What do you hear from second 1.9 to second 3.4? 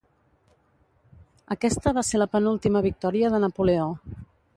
va ser la penúltima victòria